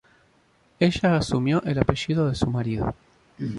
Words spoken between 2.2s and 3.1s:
de su marido.